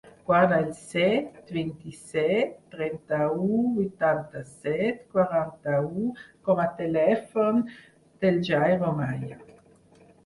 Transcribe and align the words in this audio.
Guarda 0.27 0.55
el 0.67 0.69
set, 0.77 1.35
vint-i-set, 1.57 2.55
trenta-u, 2.75 3.59
vuitanta-set, 3.75 5.05
quaranta-u 5.17 6.09
com 6.49 6.63
a 6.65 6.69
telèfon 6.83 7.63
del 8.25 8.41
Jairo 8.51 8.91
Maya. 9.03 9.39